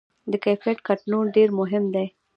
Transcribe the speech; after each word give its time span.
د 0.31 0.33
کیفیت 0.45 0.79
کنټرول 0.87 1.25
ډېر 1.35 1.49
مهم 1.59 1.83
دی. 1.93 2.07